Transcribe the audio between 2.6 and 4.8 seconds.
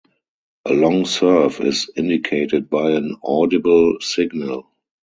by an audible signal.